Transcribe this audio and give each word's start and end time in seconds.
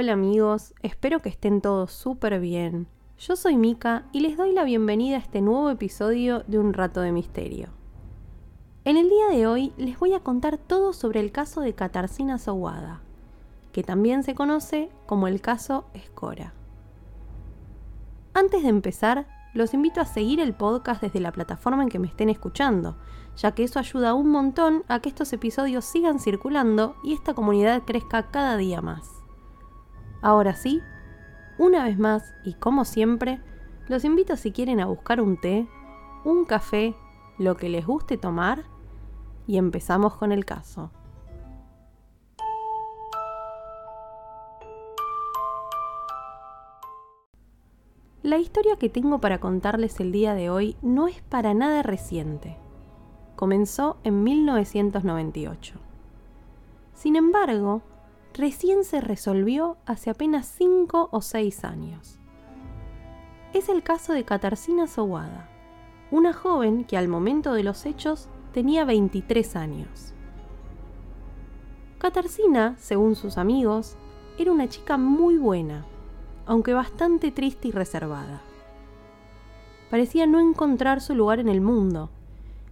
Hola, 0.00 0.14
amigos, 0.14 0.72
espero 0.80 1.20
que 1.20 1.28
estén 1.28 1.60
todos 1.60 1.92
súper 1.92 2.40
bien. 2.40 2.86
Yo 3.18 3.36
soy 3.36 3.58
Mika 3.58 4.06
y 4.12 4.20
les 4.20 4.38
doy 4.38 4.54
la 4.54 4.64
bienvenida 4.64 5.16
a 5.16 5.20
este 5.20 5.42
nuevo 5.42 5.68
episodio 5.68 6.42
de 6.46 6.58
Un 6.58 6.72
Rato 6.72 7.02
de 7.02 7.12
Misterio. 7.12 7.68
En 8.86 8.96
el 8.96 9.10
día 9.10 9.28
de 9.28 9.46
hoy 9.46 9.74
les 9.76 9.98
voy 9.98 10.14
a 10.14 10.20
contar 10.20 10.56
todo 10.56 10.94
sobre 10.94 11.20
el 11.20 11.32
caso 11.32 11.60
de 11.60 11.74
Katarzyna 11.74 12.38
Sowada, 12.38 13.02
que 13.72 13.82
también 13.82 14.22
se 14.22 14.34
conoce 14.34 14.88
como 15.04 15.28
el 15.28 15.42
caso 15.42 15.84
Escora. 15.92 16.54
Antes 18.32 18.62
de 18.62 18.70
empezar, 18.70 19.26
los 19.52 19.74
invito 19.74 20.00
a 20.00 20.06
seguir 20.06 20.40
el 20.40 20.54
podcast 20.54 21.02
desde 21.02 21.20
la 21.20 21.32
plataforma 21.32 21.82
en 21.82 21.90
que 21.90 21.98
me 21.98 22.06
estén 22.06 22.30
escuchando, 22.30 22.96
ya 23.36 23.52
que 23.52 23.64
eso 23.64 23.78
ayuda 23.78 24.14
un 24.14 24.30
montón 24.30 24.82
a 24.88 25.00
que 25.00 25.10
estos 25.10 25.30
episodios 25.34 25.84
sigan 25.84 26.20
circulando 26.20 26.96
y 27.04 27.12
esta 27.12 27.34
comunidad 27.34 27.82
crezca 27.84 28.30
cada 28.30 28.56
día 28.56 28.80
más. 28.80 29.19
Ahora 30.22 30.54
sí, 30.54 30.82
una 31.58 31.84
vez 31.84 31.98
más 31.98 32.34
y 32.44 32.54
como 32.54 32.84
siempre, 32.84 33.40
los 33.88 34.04
invito 34.04 34.36
si 34.36 34.52
quieren 34.52 34.80
a 34.80 34.86
buscar 34.86 35.20
un 35.20 35.36
té, 35.38 35.66
un 36.24 36.44
café, 36.44 36.94
lo 37.38 37.56
que 37.56 37.68
les 37.68 37.86
guste 37.86 38.18
tomar 38.18 38.64
y 39.46 39.56
empezamos 39.56 40.14
con 40.16 40.32
el 40.32 40.44
caso. 40.44 40.90
La 48.22 48.36
historia 48.36 48.76
que 48.76 48.90
tengo 48.90 49.18
para 49.18 49.40
contarles 49.40 49.98
el 49.98 50.12
día 50.12 50.34
de 50.34 50.50
hoy 50.50 50.76
no 50.82 51.08
es 51.08 51.22
para 51.22 51.54
nada 51.54 51.82
reciente. 51.82 52.58
Comenzó 53.34 53.96
en 54.04 54.22
1998. 54.22 55.78
Sin 56.92 57.16
embargo, 57.16 57.80
recién 58.34 58.84
se 58.84 59.00
resolvió 59.00 59.76
hace 59.86 60.10
apenas 60.10 60.46
5 60.46 61.08
o 61.10 61.22
6 61.22 61.64
años. 61.64 62.18
Es 63.52 63.68
el 63.68 63.82
caso 63.82 64.12
de 64.12 64.24
Katarzyna 64.24 64.86
Sowada, 64.86 65.48
una 66.10 66.32
joven 66.32 66.84
que 66.84 66.96
al 66.96 67.08
momento 67.08 67.52
de 67.52 67.64
los 67.64 67.86
hechos 67.86 68.28
tenía 68.52 68.84
23 68.84 69.56
años. 69.56 70.14
Katarzyna, 71.98 72.76
según 72.78 73.14
sus 73.14 73.36
amigos, 73.38 73.96
era 74.38 74.52
una 74.52 74.68
chica 74.68 74.96
muy 74.96 75.36
buena, 75.36 75.84
aunque 76.46 76.72
bastante 76.72 77.30
triste 77.30 77.68
y 77.68 77.72
reservada. 77.72 78.40
Parecía 79.90 80.26
no 80.26 80.40
encontrar 80.40 81.00
su 81.00 81.14
lugar 81.14 81.40
en 81.40 81.48
el 81.48 81.60
mundo, 81.60 82.10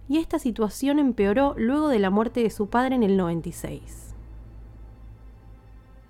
y 0.07 0.17
esta 0.17 0.39
situación 0.39 0.97
empeoró 0.97 1.53
luego 1.57 1.89
de 1.89 1.99
la 1.99 2.09
muerte 2.09 2.41
de 2.41 2.49
su 2.49 2.67
padre 2.67 2.95
en 2.95 3.03
el 3.03 3.17
96. 3.17 4.08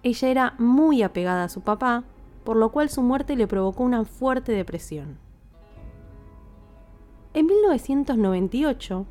Ella 0.02 0.30
era 0.30 0.56
muy 0.58 1.04
apegada 1.04 1.44
a 1.44 1.50
su 1.50 1.62
papá, 1.62 2.04
por 2.46 2.56
lo 2.56 2.72
cual 2.72 2.90
su 2.90 3.02
muerte 3.02 3.36
le 3.36 3.48
provocó 3.48 3.84
una 3.84 4.06
fuerte 4.06 4.54
depresión. 4.54 5.18
En 7.34 7.46
1998, 7.46 9.06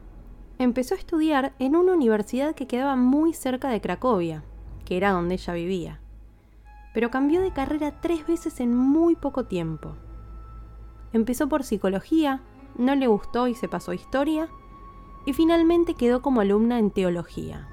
empezó 0.58 0.94
a 0.94 0.98
estudiar 0.98 1.52
en 1.58 1.76
una 1.76 1.92
universidad 1.92 2.54
que 2.54 2.66
quedaba 2.66 2.96
muy 2.96 3.32
cerca 3.32 3.68
de 3.68 3.80
Cracovia, 3.80 4.42
que 4.84 4.96
era 4.96 5.12
donde 5.12 5.34
ella 5.34 5.52
vivía, 5.52 6.00
pero 6.94 7.10
cambió 7.10 7.42
de 7.42 7.52
carrera 7.52 8.00
tres 8.00 8.26
veces 8.26 8.58
en 8.58 8.74
muy 8.74 9.14
poco 9.14 9.44
tiempo. 9.44 9.94
Empezó 11.12 11.48
por 11.48 11.64
psicología, 11.64 12.40
no 12.76 12.94
le 12.94 13.06
gustó 13.06 13.46
y 13.46 13.54
se 13.54 13.68
pasó 13.68 13.92
a 13.92 13.94
historia, 13.94 14.48
y 15.26 15.34
finalmente 15.34 15.94
quedó 15.94 16.22
como 16.22 16.40
alumna 16.40 16.78
en 16.78 16.90
teología. 16.90 17.68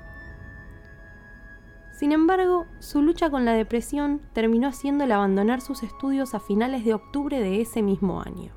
Sin 1.96 2.12
embargo, 2.12 2.66
su 2.80 3.02
lucha 3.02 3.30
con 3.30 3.46
la 3.46 3.54
depresión 3.54 4.20
terminó 4.34 4.68
haciéndole 4.68 5.14
abandonar 5.14 5.62
sus 5.62 5.82
estudios 5.82 6.36
a 6.36 6.42
finales 6.42 6.84
de 6.84 6.94
octubre 6.94 7.40
de 7.40 7.62
ese 7.62 7.82
mismo 7.82 8.22
año. 8.22 8.52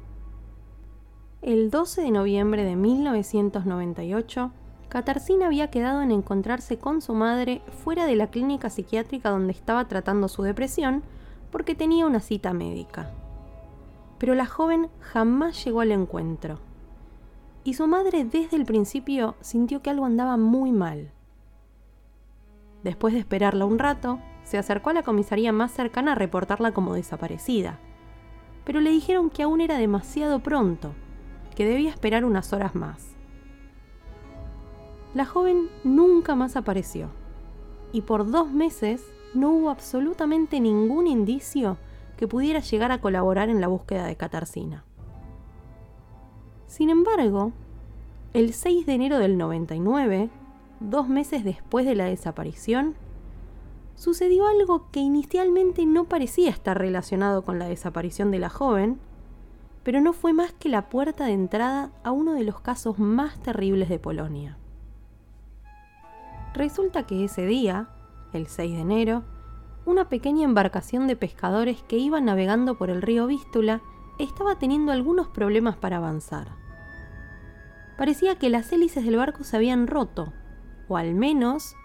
El 1.41 1.71
12 1.71 2.03
de 2.03 2.11
noviembre 2.11 2.65
de 2.65 2.75
1998, 2.75 4.51
Katarzyna 4.89 5.47
había 5.47 5.71
quedado 5.71 6.03
en 6.03 6.11
encontrarse 6.11 6.79
con 6.79 7.01
su 7.01 7.15
madre 7.15 7.63
fuera 7.85 8.07
de 8.07 8.17
la 8.17 8.27
clínica 8.27 8.71
psiquiátrica 8.71 9.31
donde 9.31 9.53
estaba 9.53 9.87
tratando 9.87 10.27
su 10.27 10.43
depresión 10.43 11.05
porque 11.53 11.77
tenía 11.77 12.07
una 12.07 12.19
cita 12.19 12.53
médica. 12.53 13.13
Pero 14.19 14.35
la 14.35 14.47
joven 14.47 14.89
jamás 14.99 15.65
llegó 15.65 15.81
al 15.81 15.93
encuentro. 15.93 16.59
Y 17.63 17.75
su 17.75 17.87
madre 17.87 18.25
desde 18.25 18.57
el 18.57 18.65
principio 18.65 19.37
sintió 19.41 19.81
que 19.81 19.91
algo 19.91 20.07
andaba 20.07 20.37
muy 20.37 20.73
mal. 20.73 21.13
Después 22.83 23.15
de 23.15 23.21
esperarla 23.21 23.65
un 23.65 23.79
rato, 23.79 24.21
se 24.45 24.59
acercó 24.59 24.91
a 24.91 24.95
la 24.95 25.03
comisaría 25.03 25.53
más 25.53 25.73
cercana 25.73 26.13
a 26.13 26.15
reportarla 26.15 26.73
como 26.73 26.95
desaparecida. 26.95 27.79
Pero 28.65 28.81
le 28.81 28.91
dijeron 28.91 29.31
que 29.31 29.43
aún 29.43 29.61
era 29.61 29.79
demasiado 29.79 30.41
pronto, 30.41 30.93
que 31.55 31.67
debía 31.67 31.91
esperar 31.91 32.25
unas 32.25 32.53
horas 32.53 32.75
más. 32.75 33.17
La 35.15 35.25
joven 35.25 35.69
nunca 35.85 36.35
más 36.35 36.57
apareció, 36.57 37.09
y 37.93 38.03
por 38.03 38.31
dos 38.31 38.51
meses 38.51 39.05
no 39.35 39.51
hubo 39.51 39.71
absolutamente 39.71 40.61
ningún 40.61 41.07
indicio 41.07 41.79
que 42.17 42.29
pudiera 42.29 42.61
llegar 42.61 42.93
a 42.93 43.01
colaborar 43.01 43.49
en 43.49 43.61
la 43.61 43.69
búsqueda 43.69 44.05
de 44.07 44.17
Katarzyna. 44.17 44.85
Sin 46.67 46.91
embargo, 46.91 47.53
el 48.35 48.53
6 48.53 48.85
de 48.87 48.93
enero 48.93 49.19
del 49.19 49.39
99, 49.39 50.29
dos 50.81 51.09
meses 51.09 51.45
después 51.45 51.87
de 51.87 51.95
la 51.95 52.05
desaparición, 52.05 52.95
sucedió 53.95 54.47
algo 54.47 54.91
que 54.91 55.01
inicialmente 55.01 55.85
no 55.85 56.05
parecía 56.05 56.51
estar 56.51 56.79
relacionado 56.79 57.43
con 57.43 57.59
la 57.59 57.67
desaparición 57.67 58.31
de 58.31 58.39
la 58.39 58.49
joven, 58.49 58.99
pero 59.83 60.01
no 60.01 60.13
fue 60.13 60.33
más 60.33 60.53
que 60.53 60.69
la 60.69 60.89
puerta 60.89 61.25
de 61.27 61.33
entrada 61.33 61.91
a 62.05 62.13
uno 62.13 62.35
de 62.35 62.45
los 62.45 62.61
casos 62.61 62.99
más 62.99 63.43
terribles 63.43 63.89
de 63.89 63.99
Polonia. 63.99 64.57
Resulta 66.55 67.05
que 67.05 67.25
ese 67.25 67.47
día, 67.47 67.89
el 68.33 68.47
6 68.47 68.75
de 68.75 68.81
enero, 68.81 69.25
una 69.85 70.09
pequeña 70.09 70.45
embarcación 70.45 71.07
de 71.07 71.17
pescadores 71.17 71.83
que 71.83 71.99
iban 71.99 72.27
navegando 72.27 72.77
por 72.77 72.91
el 72.91 73.03
río 73.03 73.27
Vístula 73.27 73.81
estaba 74.19 74.59
teniendo 74.59 74.93
algunos 74.93 75.29
problemas 75.29 75.77
para 75.77 75.97
avanzar. 75.97 76.49
Parecía 77.97 78.39
que 78.39 78.51
las 78.51 78.71
hélices 78.73 79.05
del 79.05 79.17
barco 79.17 79.45
se 79.45 79.57
habían 79.57 79.87
roto 79.87 80.33
o 80.89 80.97
al 80.97 81.15
menos 81.15 81.77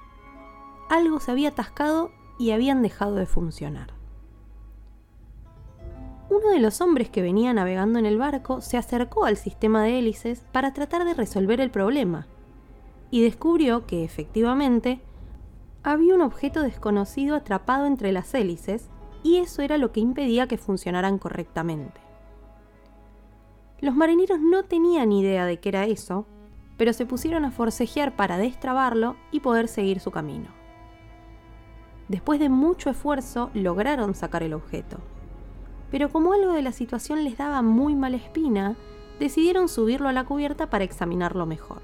algo 0.90 1.20
se 1.20 1.32
había 1.32 1.50
atascado 1.50 2.12
y 2.40 2.52
habían 2.52 2.82
dejado 2.82 3.16
de 3.16 3.26
funcionar. 3.26 3.94
Uno 6.30 6.50
de 6.50 6.60
los 6.60 6.82
hombres 6.82 7.10
que 7.10 7.22
venía 7.22 7.54
navegando 7.54 8.00
en 8.00 8.06
el 8.06 8.18
barco 8.18 8.62
se 8.62 8.78
acercó 8.78 9.26
al 9.26 9.38
sistema 9.38 9.84
de 9.84 10.00
hélices 10.00 10.46
para 10.52 10.74
tratar 10.74 11.06
de 11.06 11.14
resolver 11.14 11.62
el 11.62 11.70
problema 11.70 12.28
y 13.12 13.22
descubrió 13.22 13.86
que 13.86 14.04
efectivamente 14.04 15.00
había 15.84 16.16
un 16.16 16.22
objeto 16.22 16.64
desconocido 16.64 17.36
atrapado 17.36 17.86
entre 17.86 18.12
las 18.12 18.34
hélices 18.34 18.90
y 19.22 19.38
eso 19.38 19.62
era 19.62 19.78
lo 19.78 19.92
que 19.92 20.00
impedía 20.00 20.48
que 20.48 20.58
funcionaran 20.58 21.20
correctamente. 21.20 22.02
Los 23.80 23.96
marineros 23.96 24.40
no 24.40 24.64
tenían 24.64 25.12
idea 25.12 25.46
de 25.46 25.60
qué 25.60 25.70
era 25.70 25.86
eso, 25.86 26.26
pero 26.78 26.94
se 26.94 27.06
pusieron 27.06 27.46
a 27.46 27.52
forcejear 27.52 28.16
para 28.16 28.38
destrabarlo 28.38 29.16
y 29.32 29.40
poder 29.40 29.68
seguir 29.68 30.00
su 30.00 30.12
camino. 30.12 30.50
Después 32.08 32.40
de 32.40 32.50
mucho 32.50 32.90
esfuerzo 32.90 33.50
lograron 33.54 34.16
sacar 34.16 34.44
el 34.44 34.54
objeto, 34.54 34.98
pero 35.92 36.10
como 36.10 36.34
algo 36.34 36.54
de 36.54 36.62
la 36.62 36.72
situación 36.72 37.24
les 37.24 37.38
daba 37.38 37.62
muy 37.62 37.96
mala 37.96 38.18
espina, 38.18 38.76
decidieron 39.20 39.70
subirlo 39.70 40.10
a 40.10 40.14
la 40.14 40.26
cubierta 40.26 40.70
para 40.70 40.84
examinarlo 40.84 41.46
mejor. 41.46 41.82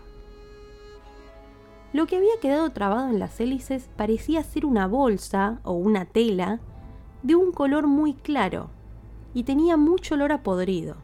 Lo 1.93 2.05
que 2.05 2.17
había 2.17 2.39
quedado 2.41 2.69
trabado 2.69 3.09
en 3.09 3.19
las 3.19 3.39
hélices 3.39 3.89
parecía 3.95 4.43
ser 4.43 4.65
una 4.65 4.87
bolsa 4.87 5.59
o 5.63 5.73
una 5.73 6.05
tela 6.05 6.59
de 7.23 7.35
un 7.35 7.51
color 7.51 7.87
muy 7.87 8.13
claro 8.13 8.69
y 9.33 9.43
tenía 9.43 9.77
mucho 9.77 10.15
olor 10.15 10.31
a 10.31 10.43
podrido 10.43 10.97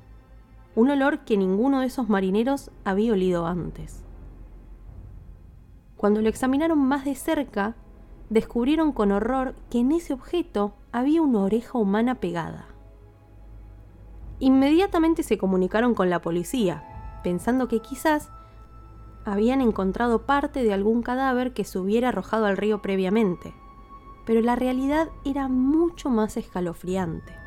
un 0.76 0.90
olor 0.90 1.20
que 1.20 1.38
ninguno 1.38 1.80
de 1.80 1.88
esos 1.88 2.10
marineros 2.10 2.70
había 2.84 3.14
olido 3.14 3.48
antes. 3.48 4.04
Cuando 5.96 6.22
lo 6.22 6.28
examinaron 6.28 6.80
más 6.80 7.06
de 7.06 7.16
cerca, 7.16 7.76
descubrieron 8.30 8.92
con 8.92 9.12
horror 9.12 9.56
que 9.70 9.80
en 9.80 9.94
ese 9.94 10.14
objeto 10.14 10.74
había 10.92 11.22
una 11.22 11.40
oreja 11.40 11.78
humana 11.78 12.16
pegada. 12.16 12.68
Inmediatamente 14.40 15.24
se 15.24 15.38
comunicaron 15.38 15.94
con 15.94 16.10
la 16.10 16.22
policía, 16.22 16.84
pensando 17.24 17.70
que 17.70 17.80
quizás 17.80 18.30
habían 19.24 19.62
encontrado 19.62 20.26
parte 20.26 20.62
de 20.64 20.74
algún 20.74 21.02
cadáver 21.02 21.54
que 21.54 21.64
se 21.64 21.80
hubiera 21.80 22.10
arrojado 22.10 22.46
al 22.46 22.58
río 22.58 22.82
previamente, 22.82 23.54
pero 24.26 24.42
la 24.42 24.56
realidad 24.56 25.08
era 25.24 25.48
mucho 25.48 26.10
más 26.10 26.36
escalofriante. 26.36 27.45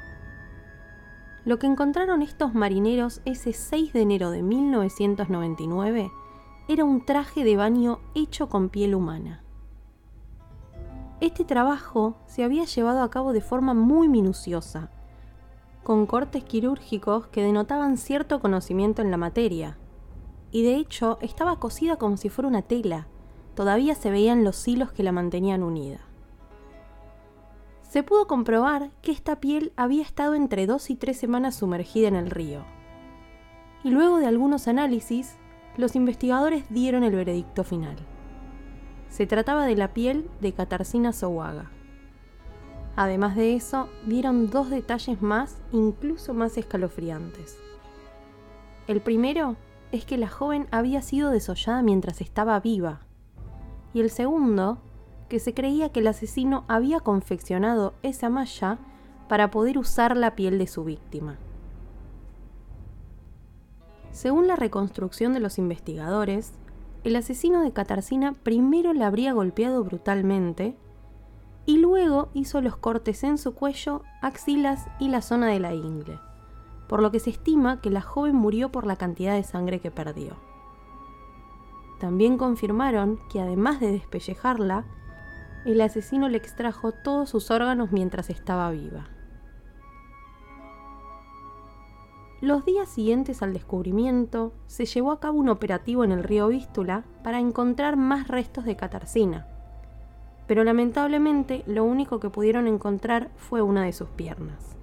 Lo 1.49 1.59
que 1.59 1.67
encontraron 1.67 2.21
estos 2.21 2.53
marineros 2.53 3.23
ese 3.25 3.55
6 3.55 3.95
de 3.95 4.03
enero 4.03 4.31
de 4.31 4.43
1999 4.43 6.12
era 6.69 6.85
un 6.85 7.06
traje 7.06 7.43
de 7.43 7.56
baño 7.56 8.00
hecho 8.15 8.50
con 8.50 8.69
piel 8.69 8.95
humana. 8.95 9.43
Este 11.23 11.45
trabajo 11.45 12.19
se 12.27 12.45
había 12.45 12.67
llevado 12.67 13.00
a 13.00 13.09
cabo 13.09 13.33
de 13.33 13.41
forma 13.41 13.73
muy 13.73 14.09
minuciosa, 14.09 14.91
con 15.85 16.05
cortes 16.05 16.45
quirúrgicos 16.45 17.29
que 17.29 17.43
denotaban 17.43 17.97
cierto 17.97 18.41
conocimiento 18.41 19.01
en 19.01 19.11
la 19.11 19.17
materia, 19.17 19.79
y 20.51 20.65
de 20.65 20.77
hecho 20.77 21.17
estaba 21.23 21.59
cosida 21.59 21.97
como 21.97 22.19
si 22.19 22.29
fuera 22.29 22.49
una 22.49 22.61
tela, 22.61 23.06
todavía 23.55 23.94
se 23.94 24.11
veían 24.11 24.44
los 24.44 24.69
hilos 24.69 24.93
que 24.93 25.03
la 25.03 25.12
mantenían 25.12 25.62
unida. 25.62 26.07
Se 27.88 28.02
pudo 28.02 28.26
comprobar 28.26 28.90
que 29.00 29.12
esta 29.12 29.40
piel 29.40 29.73
había 29.76 30.02
estado 30.02 30.35
entre 30.35 30.67
dos 30.67 30.90
y 30.90 30.94
tres 30.94 31.17
semanas 31.17 31.56
sumergida 31.56 32.06
en 32.08 32.17
el 32.17 32.31
río. 32.31 32.64
Y 33.82 33.90
luego 33.90 34.19
de 34.19 34.26
algunos 34.26 34.69
análisis, 34.69 35.37
los 35.79 35.96
investigadores 35.96 36.64
dieron 36.69 37.02
el 37.02 37.14
veredicto 37.14 37.64
final. 37.64 37.96
Se 39.08 39.26
trataba 39.26 39.64
de 39.64 39.75
la 39.75 39.94
piel 39.94 40.29
de 40.43 40.52
Katarzyna 40.52 41.14
Sowaga. 41.14 41.70
Además 42.94 43.37
de 43.37 43.55
eso, 43.55 43.88
vieron 44.05 44.50
dos 44.50 44.69
detalles 44.69 45.23
más, 45.23 45.56
incluso 45.73 46.34
más 46.34 46.58
escalofriantes. 46.58 47.56
El 48.87 49.00
primero 49.00 49.56
es 49.93 50.05
que 50.05 50.19
la 50.19 50.29
joven 50.29 50.67
había 50.73 51.00
sido 51.00 51.31
desollada 51.31 51.81
mientras 51.81 52.20
estaba 52.20 52.61
viva. 52.61 53.00
Y 53.94 54.00
el 54.00 54.11
segundo 54.11 54.79
que 55.29 55.39
se 55.39 55.55
creía 55.55 55.91
que 55.91 56.01
el 56.01 56.07
asesino 56.07 56.65
había 56.69 57.01
confeccionado 57.01 57.95
esa 58.03 58.31
malla 58.31 58.79
para 59.29 59.51
poder 59.51 59.79
usar 59.79 60.17
la 60.17 60.35
piel 60.35 60.59
de 60.59 60.67
su 60.67 60.85
víctima. 60.85 61.37
Según 64.11 64.49
la 64.49 64.57
reconstrucción 64.57 65.33
de 65.33 65.41
los 65.41 65.59
investigadores, 65.59 66.53
el 67.05 67.15
asesino 67.15 67.63
de 67.63 67.73
Katarzyna 67.73 68.33
primero 68.33 68.93
la 68.93 69.07
habría 69.07 69.33
golpeado 69.33 69.85
brutalmente 69.85 70.77
y 71.67 71.77
luego 71.77 72.31
hizo 72.35 72.61
los 72.61 72.77
cortes 72.77 73.23
en 73.23 73.39
su 73.39 73.55
cuello, 73.55 74.03
axilas 74.23 74.87
y 74.99 75.09
la 75.09 75.23
zona 75.23 75.49
de 75.49 75.61
la 75.61 75.75
ingle, 75.75 76.19
por 76.89 77.03
lo 77.03 77.13
que 77.13 77.21
se 77.21 77.31
estima 77.31 77.81
que 77.81 77.91
la 77.91 78.01
joven 78.01 78.35
murió 78.35 78.73
por 78.73 78.87
la 78.87 78.97
cantidad 78.97 79.35
de 79.35 79.45
sangre 79.45 79.79
que 79.79 79.91
perdió. 79.91 80.37
También 82.01 82.39
confirmaron 82.39 83.19
que 83.31 83.41
además 83.41 83.81
de 83.81 83.93
despellejarla, 83.93 84.87
el 85.64 85.81
asesino 85.81 86.28
le 86.28 86.38
extrajo 86.38 86.93
todos 86.93 87.31
sus 87.31 87.50
órganos 87.50 87.93
mientras 87.93 88.31
estaba 88.31 88.70
viva. 88.70 89.08
Los 92.40 92.64
días 92.64 92.88
siguientes 92.88 93.43
al 93.43 93.52
descubrimiento, 93.52 94.52
se 94.69 94.87
llevó 94.87 95.10
a 95.10 95.19
cabo 95.19 95.38
un 95.38 95.49
operativo 95.49 96.05
en 96.05 96.12
el 96.12 96.22
río 96.22 96.49
Vístula 96.49 97.05
para 97.25 97.40
encontrar 97.40 97.96
más 97.96 98.28
restos 98.28 98.64
de 98.64 98.76
Catarcina, 98.76 99.49
pero 100.46 100.62
lamentablemente 100.62 101.64
lo 101.66 101.84
único 101.84 102.20
que 102.20 102.31
pudieron 102.31 102.69
encontrar 102.69 103.31
fue 103.37 103.60
una 103.60 103.82
de 103.82 103.93
sus 103.93 104.08
piernas. 104.10 104.76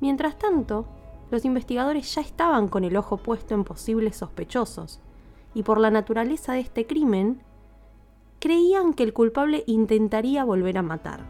Mientras 0.00 0.38
tanto, 0.38 0.86
los 1.30 1.44
investigadores 1.46 2.14
ya 2.14 2.20
estaban 2.20 2.68
con 2.68 2.84
el 2.84 2.96
ojo 2.96 3.16
puesto 3.16 3.54
en 3.54 3.64
posibles 3.64 4.16
sospechosos, 4.16 5.00
y 5.54 5.62
por 5.62 5.80
la 5.80 5.90
naturaleza 5.90 6.52
de 6.52 6.60
este 6.60 6.86
crimen, 6.86 7.42
creían 8.40 8.94
que 8.94 9.02
el 9.02 9.12
culpable 9.12 9.62
intentaría 9.66 10.44
volver 10.44 10.78
a 10.78 10.82
matar. 10.82 11.20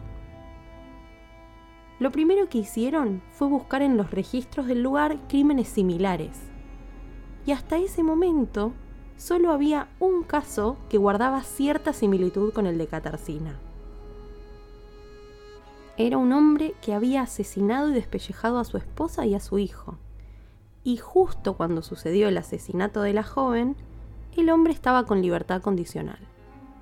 Lo 1.99 2.09
primero 2.09 2.49
que 2.49 2.57
hicieron 2.57 3.21
fue 3.31 3.47
buscar 3.47 3.83
en 3.83 3.97
los 3.97 4.09
registros 4.09 4.65
del 4.65 4.81
lugar 4.81 5.19
crímenes 5.27 5.67
similares. 5.67 6.39
Y 7.45 7.51
hasta 7.51 7.77
ese 7.77 8.01
momento 8.01 8.73
solo 9.17 9.51
había 9.51 9.89
un 9.99 10.23
caso 10.23 10.77
que 10.89 10.97
guardaba 10.97 11.43
cierta 11.43 11.93
similitud 11.93 12.53
con 12.53 12.65
el 12.65 12.79
de 12.79 12.87
Catarcina. 12.87 13.59
Era 15.97 16.17
un 16.17 16.31
hombre 16.31 16.73
que 16.81 16.93
había 16.93 17.21
asesinado 17.21 17.89
y 17.89 17.93
despellejado 17.93 18.57
a 18.57 18.63
su 18.63 18.77
esposa 18.77 19.25
y 19.25 19.35
a 19.35 19.39
su 19.39 19.59
hijo. 19.59 19.97
Y 20.83 20.97
justo 20.97 21.55
cuando 21.55 21.83
sucedió 21.83 22.29
el 22.29 22.37
asesinato 22.37 23.01
de 23.01 23.13
la 23.13 23.23
joven, 23.23 23.75
el 24.35 24.49
hombre 24.49 24.73
estaba 24.73 25.05
con 25.05 25.21
libertad 25.21 25.61
condicional. 25.61 26.30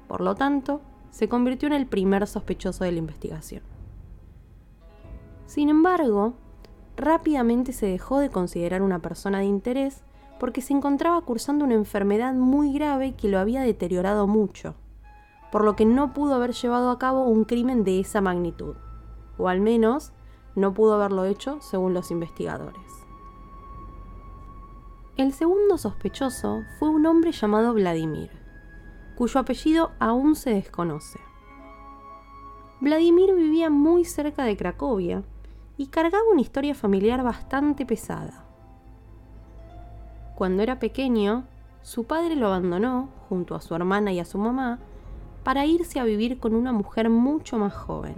Por 0.09 0.21
lo 0.21 0.33
tanto, 0.33 0.81
se 1.11 1.29
convirtió 1.29 1.67
en 1.67 1.73
el 1.73 1.85
primer 1.85 2.25
sospechoso 2.25 2.83
de 2.83 2.91
la 2.91 2.97
investigación. 2.97 3.61
Sin 5.45 5.69
embargo, 5.69 6.33
rápidamente 6.97 7.73
se 7.73 7.85
dejó 7.85 8.17
de 8.17 8.31
considerar 8.31 8.81
una 8.81 8.99
persona 8.99 9.37
de 9.37 9.45
interés 9.45 10.03
porque 10.39 10.61
se 10.61 10.73
encontraba 10.73 11.21
cursando 11.21 11.63
una 11.63 11.75
enfermedad 11.75 12.33
muy 12.33 12.73
grave 12.73 13.13
que 13.13 13.29
lo 13.29 13.37
había 13.37 13.61
deteriorado 13.61 14.25
mucho, 14.25 14.73
por 15.51 15.63
lo 15.63 15.75
que 15.75 15.85
no 15.85 16.11
pudo 16.11 16.33
haber 16.33 16.53
llevado 16.53 16.89
a 16.89 16.97
cabo 16.97 17.25
un 17.25 17.43
crimen 17.43 17.83
de 17.83 17.99
esa 17.99 18.19
magnitud, 18.19 18.75
o 19.37 19.47
al 19.47 19.61
menos 19.61 20.11
no 20.55 20.73
pudo 20.73 20.95
haberlo 20.95 21.25
hecho 21.25 21.61
según 21.61 21.93
los 21.93 22.09
investigadores. 22.09 22.81
El 25.17 25.33
segundo 25.33 25.77
sospechoso 25.77 26.61
fue 26.79 26.89
un 26.89 27.05
hombre 27.05 27.31
llamado 27.31 27.73
Vladimir 27.73 28.48
cuyo 29.19 29.41
apellido 29.41 29.91
aún 29.99 30.37
se 30.37 30.51
desconoce. 30.51 31.19
Vladimir 32.79 33.35
vivía 33.35 33.69
muy 33.69 34.05
cerca 34.05 34.45
de 34.45 34.55
Cracovia 34.55 35.23
y 35.75 35.87
cargaba 35.87 36.23
una 36.31 36.39
historia 36.39 36.73
familiar 36.73 37.21
bastante 37.21 37.85
pesada. 37.85 38.45
Cuando 40.37 40.63
era 40.63 40.79
pequeño, 40.79 41.43
su 41.81 42.05
padre 42.05 42.37
lo 42.37 42.47
abandonó, 42.47 43.09
junto 43.27 43.55
a 43.55 43.61
su 43.61 43.75
hermana 43.75 44.13
y 44.13 44.21
a 44.21 44.25
su 44.25 44.37
mamá, 44.37 44.79
para 45.43 45.65
irse 45.65 45.99
a 45.99 46.05
vivir 46.05 46.39
con 46.39 46.55
una 46.55 46.71
mujer 46.71 47.09
mucho 47.09 47.57
más 47.57 47.73
joven. 47.73 48.15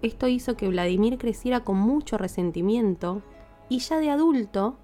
Esto 0.00 0.28
hizo 0.28 0.56
que 0.56 0.68
Vladimir 0.68 1.18
creciera 1.18 1.64
con 1.64 1.76
mucho 1.76 2.18
resentimiento 2.18 3.22
y 3.68 3.80
ya 3.80 3.98
de 3.98 4.10
adulto 4.10 4.76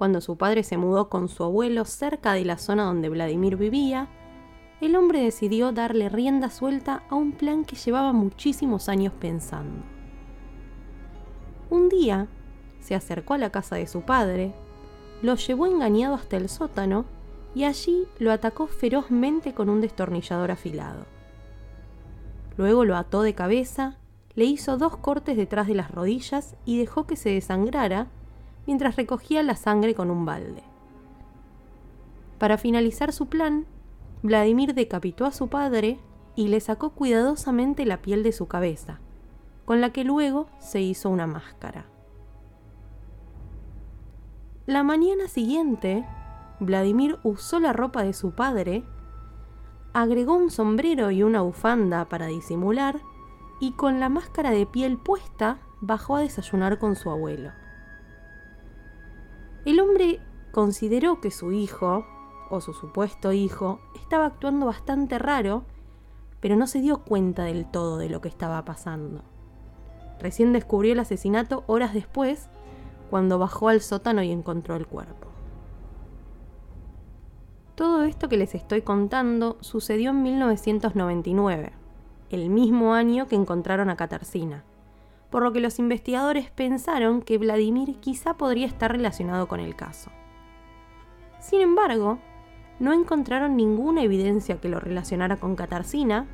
cuando 0.00 0.22
su 0.22 0.38
padre 0.38 0.62
se 0.62 0.78
mudó 0.78 1.10
con 1.10 1.28
su 1.28 1.44
abuelo 1.44 1.84
cerca 1.84 2.32
de 2.32 2.46
la 2.46 2.56
zona 2.56 2.84
donde 2.84 3.10
Vladimir 3.10 3.58
vivía, 3.58 4.08
el 4.80 4.96
hombre 4.96 5.20
decidió 5.20 5.72
darle 5.72 6.08
rienda 6.08 6.50
suelta 6.50 7.02
a 7.10 7.14
un 7.14 7.32
plan 7.32 7.64
que 7.64 7.76
llevaba 7.76 8.12
muchísimos 8.12 8.88
años 8.88 9.12
pensando. 9.18 9.84
Un 11.68 11.88
día, 11.88 12.28
se 12.80 12.94
acercó 12.94 13.34
a 13.34 13.38
la 13.38 13.50
casa 13.50 13.76
de 13.76 13.86
su 13.86 14.02
padre, 14.02 14.54
lo 15.22 15.34
llevó 15.36 15.66
engañado 15.66 16.14
hasta 16.14 16.36
el 16.36 16.48
sótano 16.48 17.04
y 17.54 17.64
allí 17.64 18.06
lo 18.18 18.32
atacó 18.32 18.66
ferozmente 18.66 19.52
con 19.52 19.68
un 19.68 19.80
destornillador 19.80 20.50
afilado. 20.50 21.04
Luego 22.56 22.84
lo 22.84 22.96
ató 22.96 23.22
de 23.22 23.34
cabeza, 23.34 23.96
le 24.34 24.44
hizo 24.44 24.78
dos 24.78 24.96
cortes 24.96 25.36
detrás 25.36 25.66
de 25.66 25.74
las 25.74 25.90
rodillas 25.90 26.56
y 26.64 26.78
dejó 26.78 27.06
que 27.06 27.16
se 27.16 27.30
desangrara 27.30 28.06
mientras 28.66 28.96
recogía 28.96 29.42
la 29.42 29.56
sangre 29.56 29.94
con 29.94 30.10
un 30.10 30.24
balde. 30.24 30.62
Para 32.38 32.56
finalizar 32.56 33.12
su 33.12 33.26
plan, 33.26 33.66
Vladimir 34.22 34.74
decapitó 34.74 35.24
a 35.24 35.32
su 35.32 35.48
padre 35.48 35.98
y 36.36 36.48
le 36.48 36.60
sacó 36.60 36.90
cuidadosamente 36.90 37.86
la 37.86 38.02
piel 38.02 38.22
de 38.22 38.32
su 38.32 38.46
cabeza, 38.46 39.00
con 39.64 39.80
la 39.80 39.92
que 39.92 40.04
luego 40.04 40.48
se 40.58 40.80
hizo 40.80 41.10
una 41.10 41.26
máscara. 41.26 41.86
La 44.66 44.82
mañana 44.82 45.26
siguiente, 45.26 46.06
Vladimir 46.60 47.18
usó 47.24 47.58
la 47.58 47.72
ropa 47.72 48.02
de 48.02 48.12
su 48.12 48.32
padre, 48.32 48.84
agregó 49.94 50.36
un 50.36 50.50
sombrero 50.50 51.10
y 51.10 51.22
una 51.22 51.40
bufanda 51.40 52.08
para 52.08 52.26
disimular 52.26 53.00
y 53.58 53.72
con 53.72 54.00
la 54.00 54.08
máscara 54.08 54.50
de 54.50 54.66
piel 54.66 54.98
puesta 54.98 55.58
bajó 55.80 56.16
a 56.16 56.20
desayunar 56.20 56.78
con 56.78 56.94
su 56.94 57.10
abuelo. 57.10 57.52
El 59.64 59.80
hombre 59.80 60.20
consideró 60.52 61.20
que 61.20 61.30
su 61.30 61.52
hijo, 61.52 62.06
o 62.50 62.60
su 62.60 62.72
supuesto 62.74 63.32
hijo, 63.32 63.80
estaba 63.94 64.26
actuando 64.26 64.66
bastante 64.66 65.18
raro, 65.18 65.64
pero 66.40 66.56
no 66.56 66.66
se 66.66 66.80
dio 66.80 66.98
cuenta 66.98 67.44
del 67.44 67.66
todo 67.66 67.98
de 67.98 68.08
lo 68.08 68.20
que 68.20 68.28
estaba 68.28 68.64
pasando. 68.64 69.22
Recién 70.18 70.52
descubrió 70.52 70.92
el 70.92 71.00
asesinato 71.00 71.64
horas 71.66 71.94
después, 71.94 72.48
cuando 73.08 73.38
bajó 73.38 73.68
al 73.68 73.80
sótano 73.80 74.22
y 74.22 74.30
encontró 74.30 74.76
el 74.76 74.86
cuerpo. 74.86 75.28
Todo 77.74 78.04
esto 78.04 78.28
que 78.28 78.36
les 78.36 78.54
estoy 78.54 78.82
contando 78.82 79.56
sucedió 79.60 80.10
en 80.10 80.22
1999, 80.22 81.72
el 82.28 82.50
mismo 82.50 82.92
año 82.92 83.26
que 83.26 83.36
encontraron 83.36 83.88
a 83.88 83.96
Katarzyna, 83.96 84.64
por 85.30 85.42
lo 85.42 85.52
que 85.52 85.60
los 85.60 85.78
investigadores 85.78 86.50
pensaron 86.50 87.22
que 87.22 87.38
Vladimir 87.38 87.96
quizá 88.00 88.34
podría 88.34 88.66
estar 88.66 88.92
relacionado 88.92 89.48
con 89.48 89.60
el 89.60 89.76
caso. 89.76 90.10
Sin 91.38 91.62
embargo, 91.62 92.18
no 92.80 92.94
encontraron 92.94 93.56
ninguna 93.56 94.02
evidencia 94.02 94.60
que 94.60 94.70
lo 94.70 94.80
relacionara 94.80 95.36
con 95.36 95.54
Katarzyna, 95.54 96.26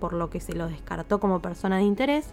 por 0.00 0.12
lo 0.12 0.30
que 0.30 0.40
se 0.40 0.54
lo 0.54 0.68
descartó 0.68 1.18
como 1.18 1.42
persona 1.42 1.78
de 1.78 1.82
interés, 1.82 2.32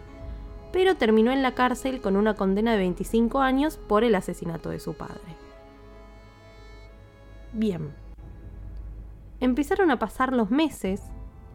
pero 0.71 0.95
terminó 0.95 1.31
en 1.31 1.41
la 1.41 1.55
cárcel 1.55 1.99
con 1.99 2.15
una 2.15 2.35
condena 2.35 2.73
de 2.73 2.77
25 2.77 3.39
años 3.39 3.77
por 3.77 4.03
el 4.03 4.13
asesinato 4.13 4.69
de 4.69 4.79
su 4.79 4.93
padre. 4.93 5.19
Bien. 7.53 7.93
Empezaron 9.39 9.89
a 9.89 9.97
pasar 9.97 10.31
los 10.31 10.51
meses 10.51 11.01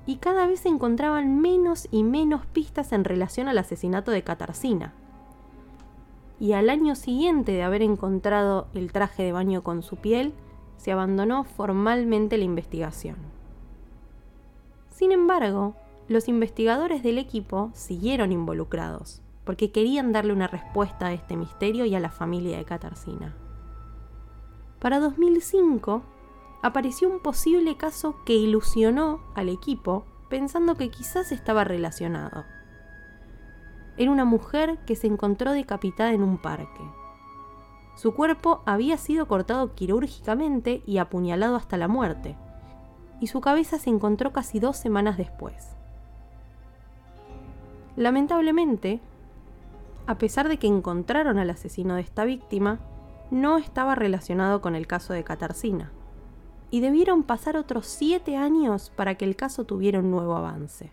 y 0.04 0.16
cada 0.16 0.46
vez 0.46 0.60
se 0.60 0.68
encontraban 0.68 1.40
menos 1.40 1.86
y 1.92 2.02
menos 2.02 2.44
pistas 2.46 2.92
en 2.92 3.04
relación 3.04 3.46
al 3.46 3.58
asesinato 3.58 4.10
de 4.10 4.22
Katarzyna. 4.22 4.94
Y 6.40 6.54
al 6.54 6.70
año 6.70 6.96
siguiente 6.96 7.52
de 7.52 7.62
haber 7.62 7.82
encontrado 7.82 8.66
el 8.74 8.90
traje 8.90 9.22
de 9.22 9.32
baño 9.32 9.62
con 9.62 9.82
su 9.82 9.96
piel, 9.96 10.32
se 10.80 10.92
abandonó 10.92 11.44
formalmente 11.44 12.38
la 12.38 12.44
investigación. 12.44 13.16
Sin 14.88 15.12
embargo, 15.12 15.76
los 16.08 16.26
investigadores 16.26 17.02
del 17.02 17.18
equipo 17.18 17.70
siguieron 17.74 18.32
involucrados, 18.32 19.20
porque 19.44 19.72
querían 19.72 20.12
darle 20.12 20.32
una 20.32 20.46
respuesta 20.46 21.08
a 21.08 21.12
este 21.12 21.36
misterio 21.36 21.84
y 21.84 21.94
a 21.94 22.00
la 22.00 22.08
familia 22.08 22.56
de 22.56 22.64
Katarzyna. 22.64 23.36
Para 24.78 25.00
2005, 25.00 26.02
apareció 26.62 27.10
un 27.10 27.20
posible 27.20 27.76
caso 27.76 28.16
que 28.24 28.32
ilusionó 28.32 29.20
al 29.34 29.50
equipo 29.50 30.06
pensando 30.30 30.76
que 30.76 30.90
quizás 30.90 31.30
estaba 31.30 31.62
relacionado. 31.62 32.46
Era 33.98 34.10
una 34.10 34.24
mujer 34.24 34.78
que 34.86 34.96
se 34.96 35.08
encontró 35.08 35.52
decapitada 35.52 36.14
en 36.14 36.22
un 36.22 36.38
parque. 36.38 36.99
Su 38.00 38.14
cuerpo 38.14 38.62
había 38.64 38.96
sido 38.96 39.28
cortado 39.28 39.74
quirúrgicamente 39.74 40.82
y 40.86 40.96
apuñalado 40.96 41.54
hasta 41.54 41.76
la 41.76 41.86
muerte, 41.86 42.34
y 43.20 43.26
su 43.26 43.42
cabeza 43.42 43.78
se 43.78 43.90
encontró 43.90 44.32
casi 44.32 44.58
dos 44.58 44.78
semanas 44.78 45.18
después. 45.18 45.76
Lamentablemente, 47.96 49.02
a 50.06 50.16
pesar 50.16 50.48
de 50.48 50.56
que 50.56 50.66
encontraron 50.66 51.38
al 51.38 51.50
asesino 51.50 51.96
de 51.96 52.00
esta 52.00 52.24
víctima, 52.24 52.80
no 53.30 53.58
estaba 53.58 53.94
relacionado 53.94 54.62
con 54.62 54.76
el 54.76 54.86
caso 54.86 55.12
de 55.12 55.22
Katarzyna, 55.22 55.92
y 56.70 56.80
debieron 56.80 57.22
pasar 57.22 57.58
otros 57.58 57.84
siete 57.84 58.34
años 58.34 58.90
para 58.96 59.16
que 59.16 59.26
el 59.26 59.36
caso 59.36 59.64
tuviera 59.64 59.98
un 59.98 60.10
nuevo 60.10 60.36
avance. 60.36 60.90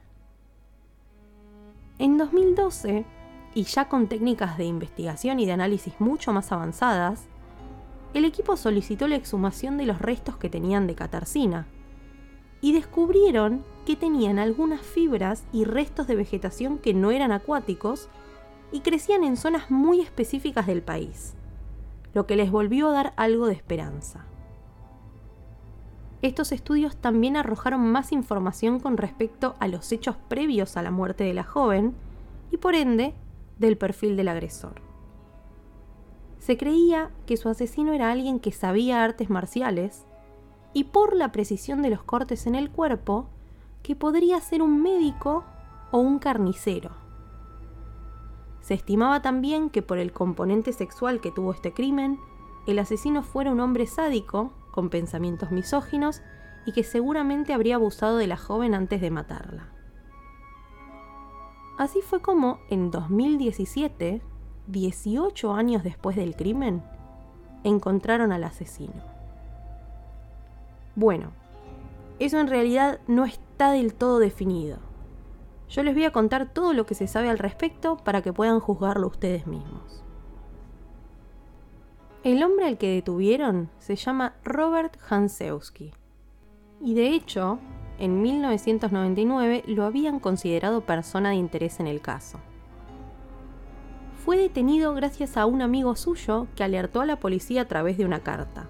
En 2.00 2.18
2012, 2.18 3.06
y 3.54 3.64
ya 3.64 3.88
con 3.90 4.08
técnicas 4.08 4.58
de 4.58 4.66
investigación 4.66 5.40
y 5.40 5.46
de 5.46 5.54
análisis 5.54 5.94
mucho 6.00 6.34
más 6.34 6.52
avanzadas, 6.52 7.26
el 8.14 8.26
equipo 8.26 8.58
solicitó 8.58 9.08
la 9.08 9.16
exhumación 9.16 9.78
de 9.78 9.86
los 9.86 10.00
restos 10.00 10.38
que 10.38 10.50
tenían 10.50 10.88
de 10.88 10.96
Katarzyna, 10.96 11.68
y 12.62 12.74
descubrieron 12.74 13.64
que 13.86 13.96
tenían 13.96 14.40
algunas 14.40 14.82
fibras 14.82 15.46
y 15.52 15.64
restos 15.64 16.08
de 16.08 16.16
vegetación 16.16 16.80
que 16.80 16.94
no 16.94 17.12
eran 17.12 17.32
acuáticos 17.32 18.10
y 18.72 18.82
crecían 18.82 19.24
en 19.24 19.38
zonas 19.38 19.70
muy 19.72 20.02
específicas 20.02 20.68
del 20.68 20.82
país, 20.82 21.36
lo 22.14 22.26
que 22.26 22.36
les 22.36 22.52
volvió 22.52 22.90
a 22.90 22.94
dar 22.94 23.14
algo 23.16 23.48
de 23.48 23.54
esperanza. 23.54 24.26
Estos 26.24 26.52
estudios 26.52 26.98
también 26.98 27.38
arrojaron 27.38 27.92
más 27.92 28.12
información 28.12 28.80
con 28.80 28.98
respecto 28.98 29.56
a 29.60 29.68
los 29.68 29.92
hechos 29.92 30.16
previos 30.28 30.76
a 30.76 30.82
la 30.82 30.90
muerte 30.90 31.24
de 31.24 31.36
la 31.36 31.44
joven 31.44 31.94
y 32.52 32.58
por 32.58 32.74
ende 32.74 33.14
del 33.60 33.78
perfil 33.78 34.16
del 34.18 34.28
agresor. 34.28 34.82
Se 36.40 36.58
creía 36.58 37.12
que 37.26 37.38
su 37.38 37.50
asesino 37.50 37.94
era 37.94 38.12
alguien 38.12 38.40
que 38.40 38.52
sabía 38.52 39.04
artes 39.04 39.30
marciales 39.30 40.06
y 40.74 40.86
por 40.86 41.16
la 41.16 41.32
precisión 41.32 41.82
de 41.82 41.90
los 41.90 42.04
cortes 42.04 42.48
en 42.48 42.56
el 42.56 42.70
cuerpo, 42.70 43.28
que 43.84 43.96
podría 43.96 44.40
ser 44.42 44.62
un 44.62 44.82
médico 44.82 45.44
o 45.92 46.00
un 46.00 46.20
carnicero. 46.20 46.92
Se 48.62 48.74
estimaba 48.74 49.22
también 49.22 49.70
que 49.70 49.82
por 49.82 49.98
el 49.98 50.12
componente 50.12 50.74
sexual 50.74 51.22
que 51.22 51.32
tuvo 51.32 51.54
este 51.54 51.74
crimen, 51.74 52.20
el 52.68 52.80
asesino 52.80 53.24
fuera 53.24 53.52
un 53.52 53.62
hombre 53.62 53.88
sádico 53.88 54.54
con 54.72 54.90
pensamientos 54.90 55.52
misóginos 55.52 56.22
y 56.66 56.74
que 56.74 56.84
seguramente 56.84 57.54
habría 57.54 57.76
abusado 57.76 58.18
de 58.18 58.28
la 58.28 58.38
joven 58.38 58.74
antes 58.74 59.00
de 59.00 59.10
matarla. 59.10 59.77
Así 61.78 62.02
fue 62.02 62.22
como, 62.22 62.60
en 62.70 62.90
2017, 62.90 64.22
18 64.68 65.54
años 65.54 65.84
después 65.84 66.16
del 66.16 66.36
crimen, 66.36 66.84
encontraron 67.64 68.32
al 68.32 68.44
asesino. 68.44 69.04
Bueno, 70.96 71.32
eso 72.20 72.40
en 72.40 72.48
realidad 72.48 73.00
no 73.08 73.26
está 73.26 73.72
del 73.72 73.94
todo 73.94 74.18
definido. 74.18 74.80
Yo 75.70 75.84
les 75.84 75.94
voy 75.94 76.06
a 76.06 76.12
contar 76.12 76.52
todo 76.52 76.74
lo 76.74 76.86
que 76.86 76.96
se 76.96 77.08
sabe 77.08 77.30
al 77.30 77.38
respecto 77.38 77.98
para 77.98 78.22
que 78.22 78.34
puedan 78.34 78.60
juzgarlo 78.60 79.08
ustedes 79.08 79.46
mismos. 79.46 80.04
El 82.24 82.44
hombre 82.44 82.66
al 82.66 82.78
que 82.78 82.94
detuvieron 82.94 83.70
se 83.78 83.96
llama 83.96 84.34
Robert 84.44 84.98
Hansewski. 85.08 85.94
Y 86.82 86.94
de 86.96 87.10
hecho, 87.10 87.60
en 88.00 88.22
1999 88.22 89.64
lo 89.68 89.86
habían 89.86 90.20
considerado 90.20 90.82
persona 90.82 91.30
de 91.30 91.36
interés 91.36 91.80
en 91.80 91.88
el 91.88 92.02
caso. 92.02 92.40
Fue 94.24 94.38
detenido 94.38 94.94
gracias 94.94 95.38
a 95.38 95.46
un 95.46 95.62
amigo 95.62 95.96
suyo 95.96 96.48
que 96.56 96.64
alertó 96.64 97.02
a 97.02 97.06
la 97.06 97.20
policía 97.20 97.62
a 97.62 97.68
través 97.68 97.98
de 97.98 98.06
una 98.06 98.20
carta, 98.20 98.68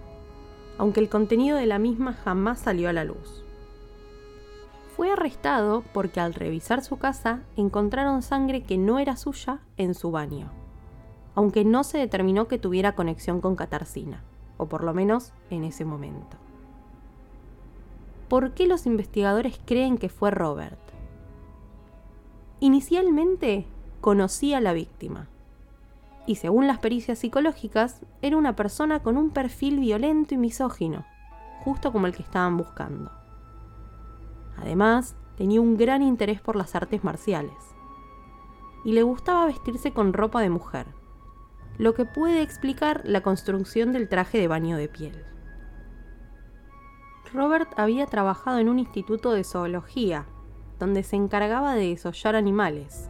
aunque 0.77 0.99
el 0.99 1.09
contenido 1.09 1.57
de 1.57 1.65
la 1.65 1.79
misma 1.79 2.13
jamás 2.13 2.59
salió 2.59 2.89
a 2.89 2.93
la 2.93 3.03
luz. 3.03 3.43
Fue 4.95 5.11
arrestado 5.11 5.83
porque 5.93 6.19
al 6.19 6.33
revisar 6.33 6.83
su 6.83 6.97
casa 6.97 7.41
encontraron 7.55 8.21
sangre 8.21 8.63
que 8.63 8.77
no 8.77 8.99
era 8.99 9.15
suya 9.15 9.59
en 9.77 9.93
su 9.93 10.11
baño 10.11 10.51
aunque 11.37 11.63
no 11.63 11.83
se 11.83 11.99
determinó 11.99 12.47
que 12.47 12.57
tuviera 12.57 12.95
conexión 12.95 13.41
con 13.41 13.55
Katarzyna, 13.55 14.23
o 14.57 14.65
por 14.65 14.83
lo 14.83 14.95
menos 14.95 15.33
en 15.51 15.65
ese 15.65 15.85
momento. 15.85 16.35
¿Por 18.29 18.51
qué 18.53 18.67
los 18.67 18.85
investigadores 18.85 19.57
creen 19.65 19.97
que 19.97 20.09
fue 20.09 20.31
Robert? 20.31 20.79
Inicialmente 22.59 23.65
conocía 24.01 24.57
a 24.57 24.61
la 24.61 24.73
víctima, 24.73 25.29
y 26.25 26.35
según 26.35 26.67
las 26.67 26.79
pericias 26.79 27.19
psicológicas, 27.19 28.01
era 28.21 28.35
una 28.35 28.53
persona 28.53 29.01
con 29.01 29.15
un 29.15 29.29
perfil 29.29 29.79
violento 29.79 30.33
y 30.33 30.37
misógino, 30.37 31.05
justo 31.63 31.93
como 31.93 32.05
el 32.05 32.13
que 32.13 32.23
estaban 32.23 32.57
buscando. 32.57 33.11
Además, 34.57 35.15
tenía 35.37 35.61
un 35.61 35.77
gran 35.77 36.01
interés 36.01 36.41
por 36.41 36.57
las 36.57 36.75
artes 36.75 37.05
marciales, 37.05 37.53
y 38.83 38.91
le 38.91 39.03
gustaba 39.03 39.45
vestirse 39.45 39.93
con 39.93 40.11
ropa 40.11 40.41
de 40.41 40.49
mujer, 40.49 40.87
lo 41.77 41.93
que 41.93 42.03
puede 42.03 42.41
explicar 42.41 43.03
la 43.05 43.21
construcción 43.21 43.93
del 43.93 44.09
traje 44.09 44.37
de 44.37 44.49
baño 44.49 44.75
de 44.75 44.89
piel. 44.89 45.36
Robert 47.33 47.71
había 47.77 48.05
trabajado 48.05 48.59
en 48.59 48.69
un 48.69 48.79
instituto 48.79 49.31
de 49.31 49.43
zoología, 49.43 50.25
donde 50.79 51.03
se 51.03 51.15
encargaba 51.15 51.75
de 51.75 51.89
desollar 51.89 52.35
animales, 52.35 53.09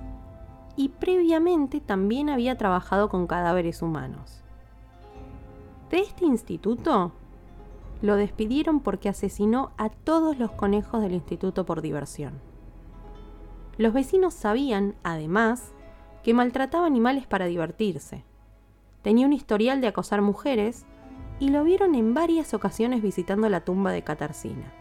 y 0.76 0.90
previamente 0.90 1.82
también 1.82 2.30
había 2.30 2.58
trabajado 2.58 3.10
con 3.10 3.28
cadáveres 3.28 3.82
humanos. 3.82 4.44
De 5.90 6.00
este 6.00 6.26
instituto 6.26 7.12
lo 8.02 8.16
despidieron 8.16 8.80
porque 8.80 9.10
asesinó 9.10 9.72
a 9.78 9.90
todos 9.90 10.38
los 10.38 10.52
conejos 10.52 11.02
del 11.02 11.14
instituto 11.14 11.66
por 11.66 11.82
diversión. 11.82 12.34
Los 13.78 13.94
vecinos 13.94 14.34
sabían, 14.34 14.96
además, 15.04 15.74
que 16.24 16.34
maltrataba 16.34 16.86
animales 16.86 17.26
para 17.26 17.46
divertirse, 17.46 18.24
Tenía 19.08 19.26
un 19.26 19.32
historial 19.32 19.80
de 19.80 19.88
acosar 19.88 20.22
mujeres 20.22 20.86
y 21.40 21.50
lo 21.50 21.64
vieron 21.64 21.96
en 21.96 22.14
varias 22.14 22.54
ocasiones 22.54 23.02
visitando 23.02 23.48
la 23.50 23.62
tumba 23.62 23.92
de 23.92 24.02
Katarzyna. 24.02 24.74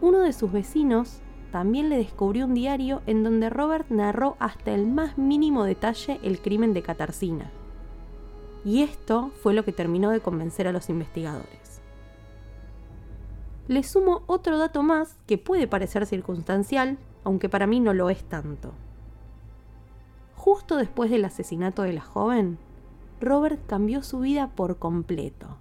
Uno 0.00 0.20
de 0.20 0.32
sus 0.32 0.52
vecinos 0.52 1.20
también 1.50 1.88
le 1.88 1.96
descubrió 1.96 2.46
un 2.46 2.54
diario 2.54 3.00
en 3.06 3.22
donde 3.22 3.48
Robert 3.48 3.86
narró 3.88 4.36
hasta 4.40 4.74
el 4.74 4.86
más 4.86 5.16
mínimo 5.16 5.64
detalle 5.64 6.18
el 6.22 6.40
crimen 6.40 6.74
de 6.74 6.82
Katarzyna. 6.82 7.50
Y 8.64 8.82
esto 8.82 9.30
fue 9.42 9.54
lo 9.54 9.64
que 9.64 9.72
terminó 9.72 10.10
de 10.10 10.20
convencer 10.20 10.66
a 10.66 10.72
los 10.72 10.90
investigadores. 10.90 11.80
Le 13.68 13.82
sumo 13.82 14.24
otro 14.26 14.58
dato 14.58 14.82
más 14.82 15.16
que 15.26 15.38
puede 15.38 15.66
parecer 15.66 16.06
circunstancial, 16.06 16.98
aunque 17.24 17.48
para 17.48 17.66
mí 17.66 17.80
no 17.80 17.94
lo 17.94 18.10
es 18.10 18.24
tanto. 18.24 18.72
Justo 20.34 20.76
después 20.76 21.10
del 21.10 21.24
asesinato 21.24 21.82
de 21.82 21.94
la 21.94 22.02
joven, 22.02 22.58
Robert 23.20 23.60
cambió 23.66 24.02
su 24.02 24.20
vida 24.20 24.48
por 24.54 24.78
completo. 24.78 25.58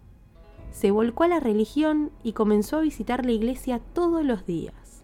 Se 0.72 0.92
volcó 0.92 1.24
a 1.24 1.28
la 1.28 1.40
religión 1.40 2.12
y 2.24 2.34
comenzó 2.34 2.78
a 2.78 2.82
visitar 2.82 3.26
la 3.26 3.32
iglesia 3.32 3.80
todos 3.94 4.26
los 4.26 4.46
días. 4.46 5.04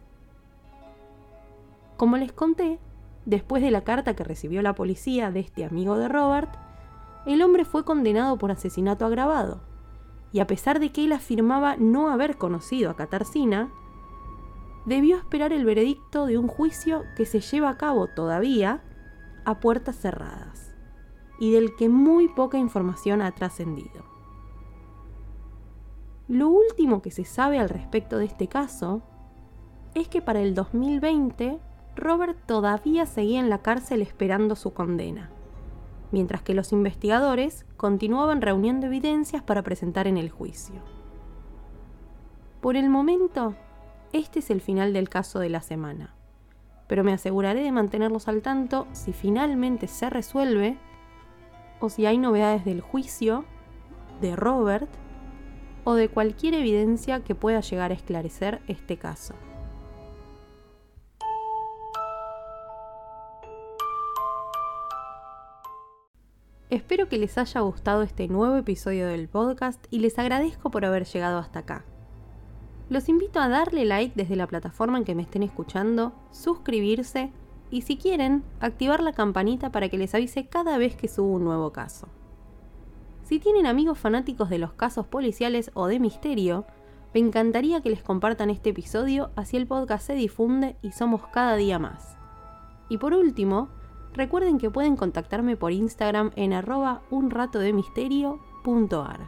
Como 1.95 2.17
les 2.17 2.31
conté, 2.31 2.79
después 3.25 3.61
de 3.61 3.71
la 3.71 3.83
carta 3.83 4.15
que 4.15 4.23
recibió 4.23 4.61
la 4.61 4.73
policía 4.73 5.31
de 5.31 5.41
este 5.41 5.65
amigo 5.65 5.97
de 5.97 6.07
Robert, 6.07 6.49
el 7.25 7.41
hombre 7.41 7.65
fue 7.65 7.83
condenado 7.83 8.37
por 8.37 8.51
asesinato 8.51 9.05
agravado, 9.05 9.61
y 10.31 10.39
a 10.39 10.47
pesar 10.47 10.79
de 10.79 10.91
que 10.91 11.05
él 11.05 11.11
afirmaba 11.11 11.75
no 11.77 12.09
haber 12.09 12.37
conocido 12.37 12.89
a 12.89 12.95
Katarzyna, 12.95 13.71
debió 14.85 15.17
esperar 15.17 15.53
el 15.53 15.65
veredicto 15.65 16.25
de 16.25 16.37
un 16.37 16.47
juicio 16.47 17.03
que 17.15 17.25
se 17.25 17.41
lleva 17.41 17.69
a 17.69 17.77
cabo 17.77 18.07
todavía 18.07 18.81
a 19.45 19.59
puertas 19.59 19.97
cerradas, 19.97 20.68
y 21.39 21.51
del 21.51 21.75
que 21.75 21.89
muy 21.89 22.27
poca 22.27 22.57
información 22.57 23.21
ha 23.21 23.31
trascendido. 23.31 24.03
Lo 26.27 26.49
último 26.49 27.01
que 27.01 27.11
se 27.11 27.25
sabe 27.25 27.59
al 27.59 27.69
respecto 27.69 28.17
de 28.17 28.25
este 28.25 28.47
caso 28.47 29.01
es 29.95 30.07
que 30.07 30.21
para 30.21 30.41
el 30.41 30.53
2020 30.53 31.59
Robert 31.95 32.37
todavía 32.45 33.05
seguía 33.05 33.39
en 33.39 33.49
la 33.49 33.61
cárcel 33.61 34.01
esperando 34.01 34.55
su 34.55 34.73
condena 34.73 35.31
mientras 36.11 36.41
que 36.41 36.53
los 36.53 36.71
investigadores 36.71 37.65
continuaban 37.77 38.41
reuniendo 38.41 38.87
evidencias 38.87 39.43
para 39.43 39.63
presentar 39.63 40.07
en 40.07 40.17
el 40.17 40.29
juicio. 40.29 40.75
Por 42.61 42.75
el 42.75 42.89
momento, 42.89 43.55
este 44.11 44.39
es 44.39 44.49
el 44.49 44.61
final 44.61 44.93
del 44.93 45.09
caso 45.09 45.39
de 45.39 45.49
la 45.49 45.61
semana, 45.61 46.15
pero 46.87 47.03
me 47.03 47.13
aseguraré 47.13 47.61
de 47.61 47.71
mantenerlos 47.71 48.27
al 48.27 48.41
tanto 48.41 48.87
si 48.91 49.13
finalmente 49.13 49.87
se 49.87 50.09
resuelve 50.09 50.77
o 51.79 51.89
si 51.89 52.05
hay 52.05 52.17
novedades 52.17 52.65
del 52.65 52.81
juicio, 52.81 53.45
de 54.21 54.35
Robert 54.35 54.89
o 55.83 55.93
de 55.93 56.09
cualquier 56.09 56.53
evidencia 56.53 57.21
que 57.23 57.35
pueda 57.35 57.61
llegar 57.61 57.91
a 57.91 57.95
esclarecer 57.95 58.61
este 58.67 58.97
caso. 58.97 59.33
Espero 66.69 67.09
que 67.09 67.17
les 67.17 67.35
haya 67.39 67.61
gustado 67.61 68.03
este 68.03 68.27
nuevo 68.27 68.55
episodio 68.55 69.07
del 69.07 69.27
podcast 69.27 69.83
y 69.89 69.99
les 69.99 70.19
agradezco 70.19 70.69
por 70.69 70.85
haber 70.85 71.05
llegado 71.05 71.39
hasta 71.39 71.59
acá. 71.59 71.83
Los 72.89 73.09
invito 73.09 73.39
a 73.39 73.49
darle 73.49 73.85
like 73.85 74.13
desde 74.15 74.35
la 74.35 74.45
plataforma 74.45 74.99
en 74.99 75.03
que 75.03 75.15
me 75.15 75.23
estén 75.23 75.41
escuchando, 75.41 76.13
suscribirse 76.31 77.31
y 77.71 77.81
si 77.81 77.97
quieren, 77.97 78.43
activar 78.59 79.01
la 79.01 79.13
campanita 79.13 79.71
para 79.71 79.89
que 79.89 79.97
les 79.97 80.15
avise 80.15 80.47
cada 80.47 80.77
vez 80.77 80.95
que 80.95 81.07
subo 81.07 81.33
un 81.33 81.43
nuevo 81.43 81.71
caso. 81.71 82.07
Si 83.23 83.39
tienen 83.39 83.65
amigos 83.65 83.99
fanáticos 83.99 84.49
de 84.49 84.57
los 84.57 84.73
casos 84.73 85.05
policiales 85.05 85.71
o 85.73 85.87
de 85.87 85.99
misterio, 85.99 86.65
me 87.13 87.19
encantaría 87.19 87.81
que 87.81 87.89
les 87.89 88.03
compartan 88.03 88.49
este 88.49 88.69
episodio 88.69 89.31
así 89.35 89.57
el 89.57 89.67
podcast 89.67 90.07
se 90.07 90.13
difunde 90.13 90.77
y 90.81 90.91
somos 90.91 91.27
cada 91.27 91.55
día 91.55 91.79
más. 91.79 92.17
Y 92.89 92.97
por 92.97 93.13
último, 93.13 93.69
Recuerden 94.13 94.57
que 94.57 94.71
pueden 94.71 94.95
contactarme 94.95 95.55
por 95.55 95.71
Instagram 95.71 96.31
en 96.35 96.53
arroba 96.53 97.03
unratodemisterio.arg. 97.09 99.27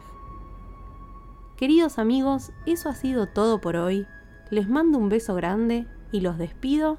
Queridos 1.56 1.98
amigos, 1.98 2.52
eso 2.66 2.88
ha 2.88 2.94
sido 2.94 3.26
todo 3.26 3.60
por 3.60 3.76
hoy. 3.76 4.06
Les 4.50 4.68
mando 4.68 4.98
un 4.98 5.08
beso 5.08 5.34
grande 5.34 5.86
y 6.10 6.20
los 6.20 6.36
despido. 6.36 6.98